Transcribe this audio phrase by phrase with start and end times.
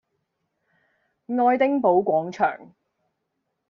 [1.27, 2.73] 愛丁堡廣場